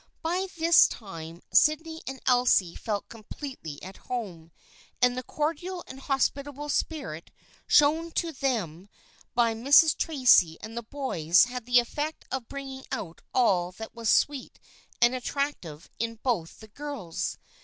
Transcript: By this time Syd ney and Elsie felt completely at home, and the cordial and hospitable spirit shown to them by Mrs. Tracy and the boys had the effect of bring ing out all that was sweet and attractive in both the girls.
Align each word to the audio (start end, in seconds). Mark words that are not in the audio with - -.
By 0.23 0.47
this 0.57 0.87
time 0.87 1.43
Syd 1.53 1.85
ney 1.85 2.01
and 2.07 2.19
Elsie 2.25 2.73
felt 2.75 3.07
completely 3.07 3.79
at 3.83 3.97
home, 4.09 4.51
and 4.99 5.15
the 5.15 5.21
cordial 5.21 5.83
and 5.85 5.99
hospitable 5.99 6.69
spirit 6.69 7.29
shown 7.67 8.09
to 8.13 8.31
them 8.31 8.89
by 9.35 9.53
Mrs. 9.53 9.95
Tracy 9.95 10.57
and 10.59 10.75
the 10.75 10.81
boys 10.81 11.43
had 11.43 11.67
the 11.67 11.77
effect 11.79 12.25
of 12.31 12.47
bring 12.49 12.71
ing 12.79 12.85
out 12.91 13.21
all 13.31 13.71
that 13.73 13.93
was 13.93 14.09
sweet 14.09 14.59
and 14.99 15.13
attractive 15.13 15.87
in 15.99 16.15
both 16.23 16.61
the 16.61 16.67
girls. 16.67 17.37